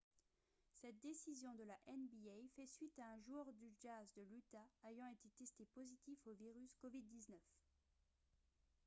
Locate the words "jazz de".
3.83-4.23